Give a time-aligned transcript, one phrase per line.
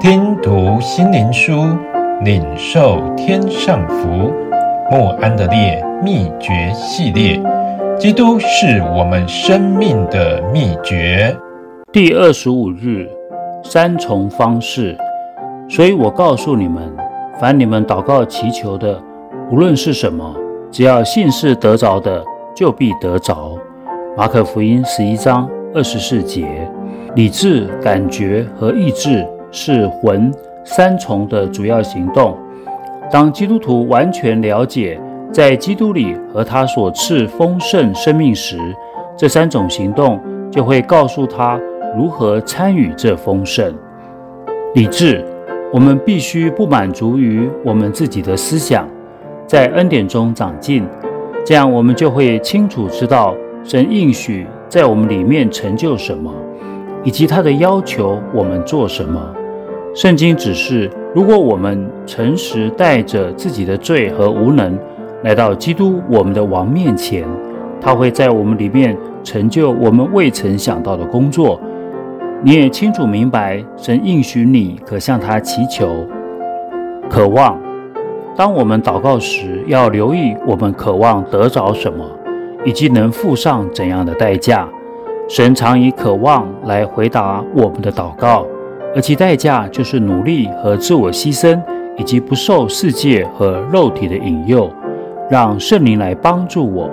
[0.00, 1.66] 听读心灵书，
[2.22, 4.32] 领受天上福。
[4.92, 7.42] 莫安的烈秘诀系列，
[7.98, 11.36] 基督是我们生命的秘诀。
[11.92, 13.08] 第二十五日，
[13.64, 14.96] 三重方式。
[15.68, 16.94] 所以我告诉你们，
[17.40, 19.02] 凡你们祷告祈求的，
[19.50, 20.32] 无论是什么，
[20.70, 22.22] 只要信是得着的，
[22.54, 23.58] 就必得着。
[24.16, 26.46] 马可福音十一章二十四节。
[27.16, 29.26] 理智、感觉和意志。
[29.50, 30.32] 是魂
[30.64, 32.36] 三重的主要行动。
[33.10, 35.00] 当基督徒完全了解
[35.32, 38.58] 在基督里和他所赐丰盛生命时，
[39.16, 40.20] 这三种行动
[40.50, 41.58] 就会告诉他
[41.96, 43.74] 如何参与这丰盛。
[44.74, 45.24] 理智，
[45.72, 48.86] 我们必须不满足于我们自己的思想，
[49.46, 50.84] 在恩典中长进，
[51.44, 53.34] 这样我们就会清楚知道
[53.64, 56.30] 神应许在我们里面成就什么，
[57.08, 59.18] 以及他的要求我们做什么。
[59.94, 64.78] 圣经指示，如果我们诚实带着自己的罪和无能
[65.22, 67.26] 来到基督我们的王面前，
[67.80, 68.94] 他会在我们里面
[69.24, 71.58] 成就我们未曾想到的工作。
[72.42, 76.06] 你也清楚明白，神应许你可向他祈求。
[77.08, 77.58] 渴望，
[78.36, 82.04] 当我们祷告时，要留意我们渴望得着什么，
[82.66, 84.68] 以及能付上怎样的代价。
[85.28, 88.46] 神常以渴望来回答我们的祷告。
[88.94, 91.60] 而其代价就是努力和自我牺牲，
[91.98, 94.72] 以及不受世界和肉体的引诱，
[95.30, 96.90] 让圣灵来帮助我。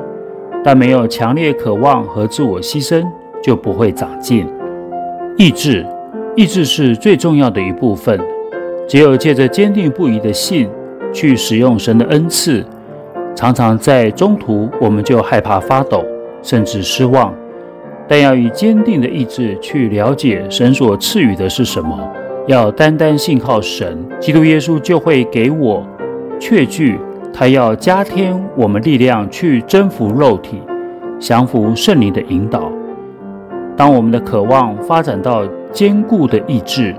[0.62, 3.02] 但没有强烈渴望和自我牺牲，
[3.42, 4.46] 就不会长进。
[5.38, 5.86] 意志，
[6.36, 8.20] 意志是最重要的一部分。
[8.88, 10.70] 只有借着坚定不移的信
[11.14, 12.64] 去使用神的恩赐，
[13.34, 16.04] 常常在中途我们就害怕发抖，
[16.44, 17.34] 甚至失望。
[18.08, 21.98] 但要以坚定的意志去了解神所赐予的是什么，
[22.48, 25.86] 要单单信靠神，基督耶稣就会给我
[26.40, 27.00] 确据，
[27.34, 30.62] 他要加添我们力量去征服肉体，
[31.20, 32.72] 降服圣灵的引导。
[33.76, 36.96] 当我们的渴望发展到坚固的意志，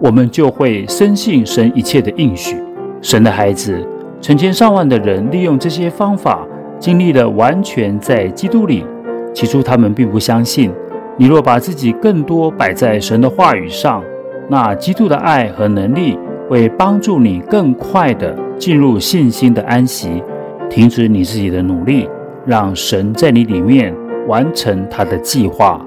[0.00, 2.56] 我们就会深信神一切的应许。
[3.02, 3.86] 神的孩子，
[4.20, 6.46] 成千上万的人利用这些方法，
[6.78, 8.84] 经历了完全在基督里。
[9.34, 10.72] 起初他们并不相信。
[11.18, 14.02] 你若把自己更多摆在神的话语上，
[14.48, 16.18] 那基督的爱和能力
[16.48, 20.22] 会帮助你更快地进入信心的安息，
[20.70, 22.08] 停止你自己的努力，
[22.46, 23.94] 让神在你里面
[24.26, 25.84] 完成他的计划。